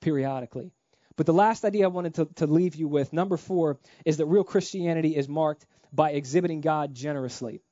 [0.00, 0.72] periodically.
[1.16, 4.26] But the last idea I wanted to, to leave you with, number four, is that
[4.26, 7.62] real Christianity is marked by exhibiting God generously.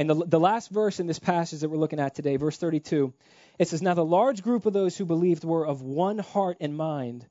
[0.00, 3.12] And the, the last verse in this passage that we're looking at today, verse 32,
[3.58, 6.74] it says, Now the large group of those who believed were of one heart and
[6.74, 7.26] mind,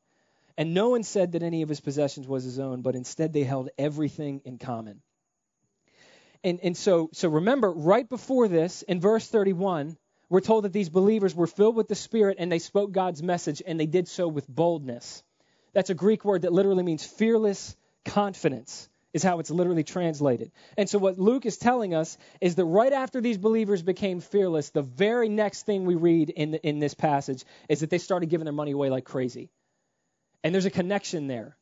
[0.55, 3.43] and no one said that any of his possessions was his own, but instead they
[3.43, 5.01] held everything in common.
[6.43, 9.97] And, and so, so remember, right before this, in verse 31,
[10.29, 13.63] we're told that these believers were filled with the Spirit and they spoke God's message,
[13.65, 15.23] and they did so with boldness.
[15.73, 20.51] That's a Greek word that literally means fearless confidence is how it's literally translated.
[20.77, 24.69] And so what Luke is telling us is that right after these believers became fearless,
[24.69, 28.29] the very next thing we read in the, in this passage is that they started
[28.29, 29.49] giving their money away like crazy.
[30.43, 31.57] And there's a connection there.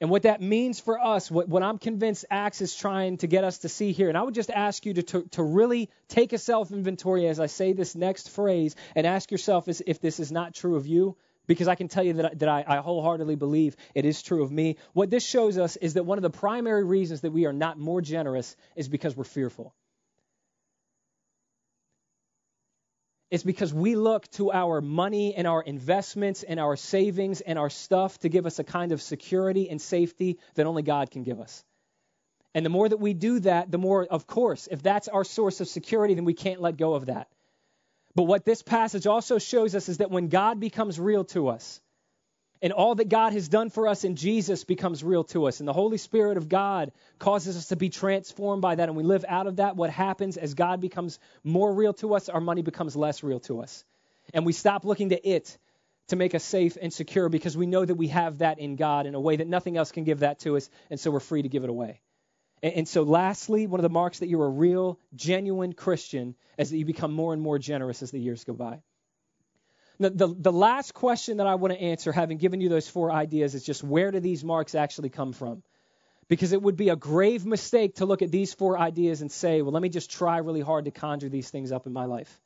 [0.00, 3.42] And what that means for us, what, what I'm convinced Acts is trying to get
[3.42, 6.32] us to see here, and I would just ask you to, to, to really take
[6.32, 10.20] a self inventory as I say this next phrase and ask yourself if, if this
[10.20, 11.16] is not true of you
[11.48, 14.52] because I can tell you that, that I, I wholeheartedly believe it is true of
[14.52, 14.76] me.
[14.92, 17.76] What this shows us is that one of the primary reasons that we are not
[17.76, 19.74] more generous is because we're fearful.
[23.30, 27.68] It's because we look to our money and our investments and our savings and our
[27.68, 31.40] stuff to give us a kind of security and safety that only God can give
[31.40, 31.64] us.
[32.54, 35.60] And the more that we do that, the more, of course, if that's our source
[35.60, 37.28] of security, then we can't let go of that.
[38.18, 41.80] But what this passage also shows us is that when God becomes real to us,
[42.60, 45.68] and all that God has done for us in Jesus becomes real to us, and
[45.68, 49.24] the Holy Spirit of God causes us to be transformed by that, and we live
[49.28, 52.96] out of that, what happens as God becomes more real to us, our money becomes
[52.96, 53.84] less real to us.
[54.34, 55.56] And we stop looking to it
[56.08, 59.06] to make us safe and secure because we know that we have that in God
[59.06, 61.42] in a way that nothing else can give that to us, and so we're free
[61.42, 62.00] to give it away.
[62.62, 66.70] And, and so, lastly, one of the marks that you're a real, genuine Christian is
[66.70, 68.80] that you become more and more generous as the years go by.
[69.98, 73.10] Now, the, the, last question that I want to answer, having given you those four
[73.10, 75.62] ideas, is just where do these marks actually come from?
[76.28, 79.62] Because it would be a grave mistake to look at these four ideas and say,
[79.62, 82.40] well, let me just try really hard to conjure these things up in my life.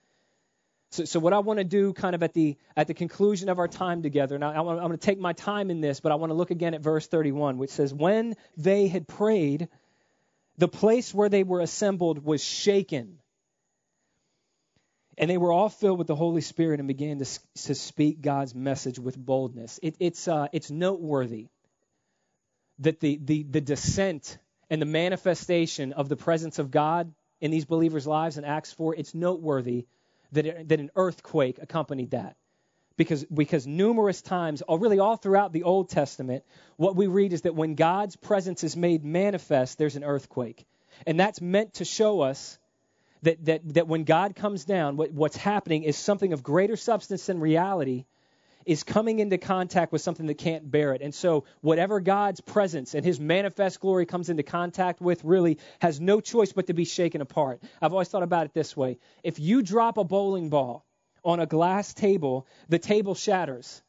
[0.92, 3.58] So, so what I want to do kind of at the, at the conclusion of
[3.58, 6.14] our time together, now I I'm going to take my time in this, but I
[6.14, 9.68] want to look again at verse 31, which says, When they had prayed,
[10.58, 13.18] the place where they were assembled was shaken.
[15.18, 17.26] And they were all filled with the Holy Spirit and began to,
[17.64, 19.78] to speak God's message with boldness.
[19.82, 21.48] It, it's, uh, it's noteworthy
[22.78, 24.38] that the, the, the descent
[24.70, 28.94] and the manifestation of the presence of God in these believers' lives in Acts 4,
[28.94, 29.86] it's noteworthy
[30.32, 32.36] that, it, that an earthquake accompanied that
[32.96, 36.44] because because numerous times, all, really all throughout the Old Testament,
[36.76, 40.66] what we read is that when God's presence is made manifest, there's an earthquake,
[41.06, 42.58] and that's meant to show us
[43.22, 47.26] that that that when God comes down, what, what's happening is something of greater substance
[47.26, 48.04] than reality
[48.64, 51.02] is coming into contact with something that can't bear it.
[51.02, 56.00] And so, whatever God's presence and his manifest glory comes into contact with really has
[56.00, 57.60] no choice but to be shaken apart.
[57.80, 60.84] I've always thought about it this way if you drop a bowling ball
[61.24, 63.82] on a glass table, the table shatters.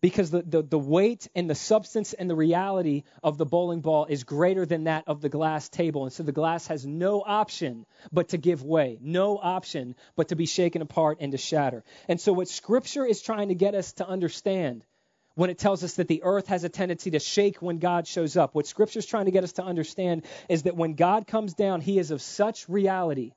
[0.00, 4.06] Because the, the, the weight and the substance and the reality of the bowling ball
[4.08, 6.04] is greater than that of the glass table.
[6.04, 10.36] And so the glass has no option but to give way, no option but to
[10.36, 11.82] be shaken apart and to shatter.
[12.06, 14.84] And so, what Scripture is trying to get us to understand
[15.38, 18.36] when it tells us that the earth has a tendency to shake when God shows
[18.36, 18.56] up.
[18.56, 21.80] What Scripture is trying to get us to understand is that when God comes down,
[21.80, 23.32] He is of such reality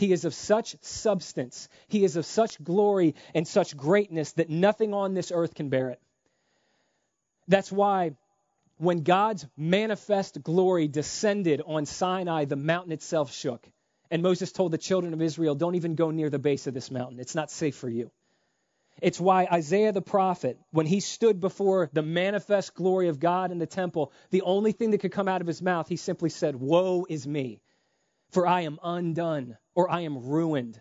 [0.00, 4.94] he is of such substance, He is of such glory and such greatness that nothing
[4.94, 6.00] on this earth can bear it.
[7.48, 8.12] That's why
[8.78, 13.68] when God's manifest glory descended on Sinai, the mountain itself shook.
[14.10, 16.90] And Moses told the children of Israel, Don't even go near the base of this
[16.90, 17.20] mountain.
[17.20, 18.10] It's not safe for you.
[19.02, 23.58] It's why Isaiah the prophet, when he stood before the manifest glory of God in
[23.58, 26.56] the temple, the only thing that could come out of his mouth, he simply said,
[26.56, 27.60] Woe is me,
[28.30, 30.80] for I am undone or I am ruined.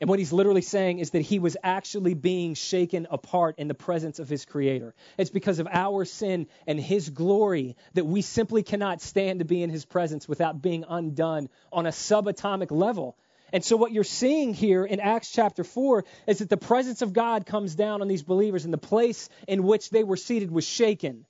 [0.00, 3.74] And what he's literally saying is that he was actually being shaken apart in the
[3.74, 4.94] presence of his creator.
[5.18, 9.62] It's because of our sin and his glory that we simply cannot stand to be
[9.62, 13.18] in his presence without being undone on a subatomic level.
[13.52, 17.12] And so, what you're seeing here in Acts chapter 4 is that the presence of
[17.12, 20.64] God comes down on these believers, and the place in which they were seated was
[20.64, 21.26] shaken.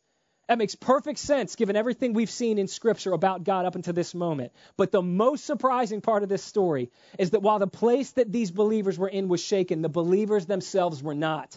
[0.51, 4.17] That makes perfect sense given everything we've seen in Scripture about God up until this
[4.17, 4.51] moment.
[4.77, 6.91] But the most surprising part of this story
[7.21, 11.05] is that while the place that these believers were in was shaken, the believers themselves
[11.05, 11.57] were not.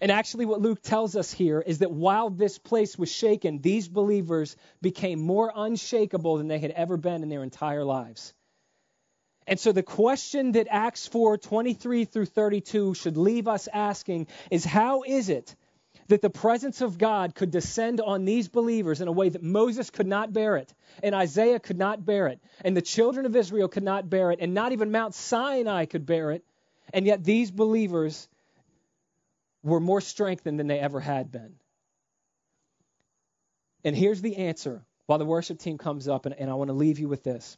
[0.00, 3.88] And actually, what Luke tells us here is that while this place was shaken, these
[3.88, 8.32] believers became more unshakable than they had ever been in their entire lives.
[9.46, 14.64] And so the question that Acts 4 23 through 32 should leave us asking is
[14.64, 15.54] how is it
[16.08, 19.90] that the presence of God could descend on these believers in a way that Moses
[19.90, 23.68] could not bear it, and Isaiah could not bear it, and the children of Israel
[23.68, 26.44] could not bear it, and not even Mount Sinai could bear it,
[26.92, 28.28] and yet these believers
[29.62, 31.54] were more strengthened than they ever had been.
[33.84, 36.74] And here's the answer while the worship team comes up, and, and I want to
[36.74, 37.56] leave you with this.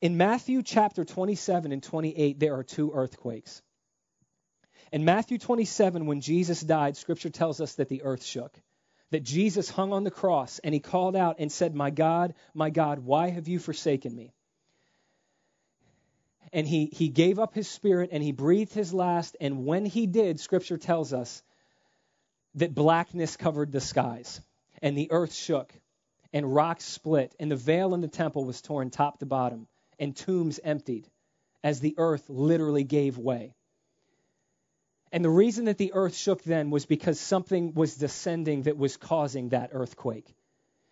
[0.00, 3.62] In Matthew chapter 27 and 28, there are two earthquakes.
[4.96, 8.58] In Matthew 27, when Jesus died, Scripture tells us that the earth shook.
[9.10, 12.70] That Jesus hung on the cross and he called out and said, My God, my
[12.70, 14.32] God, why have you forsaken me?
[16.50, 19.36] And he, he gave up his spirit and he breathed his last.
[19.38, 21.42] And when he did, Scripture tells us
[22.54, 24.40] that blackness covered the skies
[24.80, 25.74] and the earth shook
[26.32, 29.68] and rocks split and the veil in the temple was torn top to bottom
[29.98, 31.06] and tombs emptied
[31.62, 33.52] as the earth literally gave way.
[35.12, 38.96] And the reason that the earth shook then was because something was descending that was
[38.96, 40.34] causing that earthquake.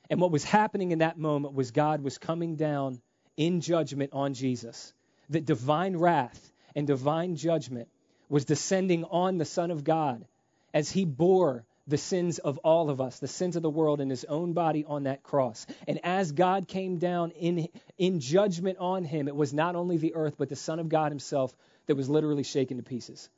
[0.08, 3.00] And what was happening in that moment was God was coming down
[3.36, 4.92] in judgment on Jesus.
[5.30, 7.88] That divine wrath and divine judgment
[8.28, 10.24] was descending on the Son of God
[10.72, 14.08] as he bore the sins of all of us, the sins of the world in
[14.08, 15.66] his own body on that cross.
[15.86, 20.14] And as God came down in, in judgment on him, it was not only the
[20.14, 21.54] earth, but the Son of God himself
[21.86, 23.28] that was literally shaken to pieces.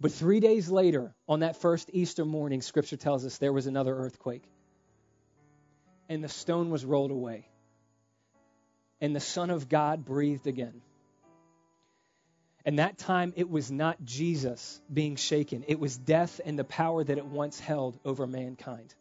[0.00, 3.94] But three days later, on that first Easter morning, Scripture tells us there was another
[3.94, 4.44] earthquake.
[6.08, 7.48] And the stone was rolled away.
[9.00, 10.82] And the Son of God breathed again.
[12.64, 17.02] And that time, it was not Jesus being shaken, it was death and the power
[17.02, 18.94] that it once held over mankind.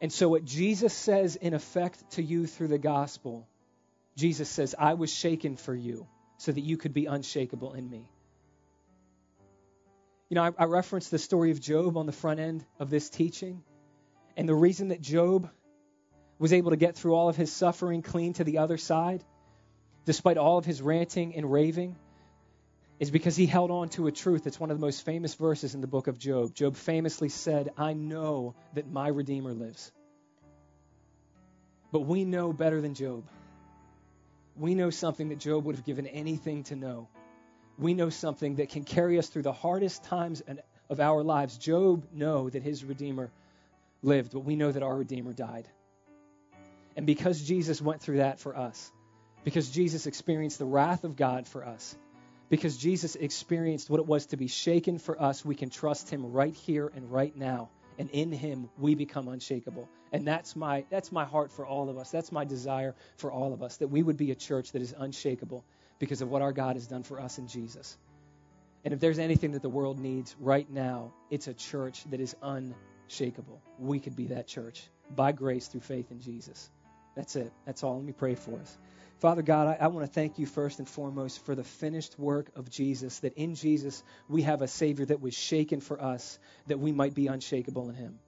[0.00, 3.46] And so, what Jesus says in effect to you through the gospel,
[4.16, 6.06] Jesus says, I was shaken for you
[6.38, 8.10] so that you could be unshakable in me.
[10.28, 13.08] You know, I, I referenced the story of Job on the front end of this
[13.08, 13.62] teaching.
[14.36, 15.48] And the reason that Job
[16.38, 19.24] was able to get through all of his suffering clean to the other side,
[20.04, 21.96] despite all of his ranting and raving,
[22.98, 25.74] is because he held on to a truth It's one of the most famous verses
[25.74, 26.54] in the book of Job.
[26.54, 29.92] Job famously said, I know that my Redeemer lives.
[31.92, 33.24] But we know better than Job.
[34.56, 37.08] We know something that Job would have given anything to know
[37.78, 40.42] we know something that can carry us through the hardest times
[40.88, 41.58] of our lives.
[41.58, 43.30] Job know that his Redeemer
[44.02, 45.66] lived, but we know that our Redeemer died.
[46.96, 48.90] And because Jesus went through that for us,
[49.44, 51.96] because Jesus experienced the wrath of God for us,
[52.48, 56.32] because Jesus experienced what it was to be shaken for us, we can trust him
[56.32, 57.68] right here and right now.
[57.98, 59.88] And in him we become unshakable.
[60.12, 62.10] And that's my that's my heart for all of us.
[62.10, 64.94] That's my desire for all of us that we would be a church that is
[64.96, 65.64] unshakable
[65.98, 67.96] because of what our God has done for us in Jesus.
[68.84, 72.36] And if there's anything that the world needs right now, it's a church that is
[72.40, 73.60] unshakable.
[73.78, 76.70] We could be that church by grace through faith in Jesus.
[77.16, 77.52] That's it.
[77.64, 77.96] That's all.
[77.96, 78.78] Let me pray for us.
[79.18, 82.50] Father God, I, I want to thank you first and foremost for the finished work
[82.54, 86.78] of Jesus, that in Jesus we have a Savior that was shaken for us, that
[86.78, 88.18] we might be unshakable in Him.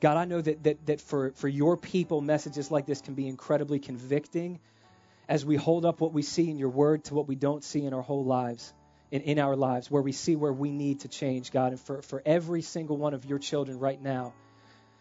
[0.00, 3.28] God, I know that, that, that for, for your people, messages like this can be
[3.28, 4.60] incredibly convicting
[5.28, 7.84] as we hold up what we see in your word to what we don't see
[7.84, 8.72] in our whole lives,
[9.10, 11.72] in, in our lives, where we see where we need to change, God.
[11.72, 14.34] And for, for every single one of your children right now,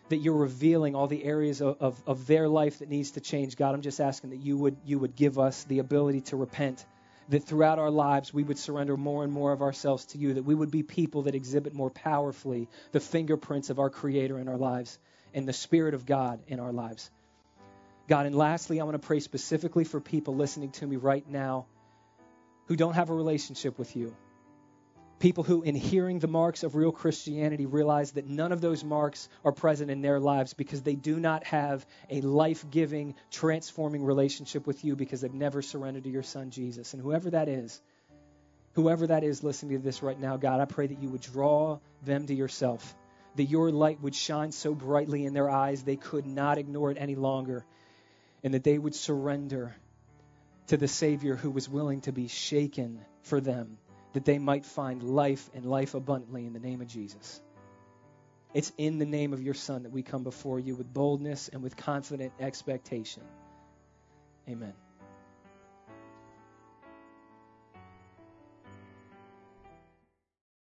[0.09, 3.55] that you're revealing all the areas of, of, of their life that needs to change,
[3.55, 6.85] God, I'm just asking that you would, you would give us the ability to repent
[7.29, 10.43] that throughout our lives we would surrender more and more of ourselves to you, that
[10.43, 14.57] we would be people that exhibit more powerfully the fingerprints of our Creator in our
[14.57, 14.99] lives
[15.33, 17.09] and the Spirit of God in our lives.
[18.11, 21.65] God, and lastly, I want to pray specifically for people listening to me right now
[22.65, 24.13] who don't have a relationship with you.
[25.19, 29.29] People who, in hearing the marks of real Christianity, realize that none of those marks
[29.45, 34.67] are present in their lives because they do not have a life giving, transforming relationship
[34.67, 36.93] with you because they've never surrendered to your Son, Jesus.
[36.93, 37.79] And whoever that is,
[38.73, 41.79] whoever that is listening to this right now, God, I pray that you would draw
[42.03, 42.93] them to yourself,
[43.37, 46.97] that your light would shine so brightly in their eyes they could not ignore it
[46.99, 47.65] any longer
[48.43, 49.75] and that they would surrender
[50.67, 53.77] to the Savior who was willing to be shaken for them,
[54.13, 57.41] that they might find life and life abundantly in the name of Jesus.
[58.53, 61.63] It's in the name of your Son that we come before you with boldness and
[61.63, 63.23] with confident expectation.
[64.49, 64.73] Amen.